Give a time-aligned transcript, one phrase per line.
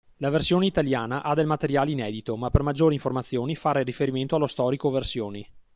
[0.17, 4.89] La versione italiana ha del materiale inedito ma per maggiori informazioni fare riferimento allo storico
[4.89, 5.47] versioni.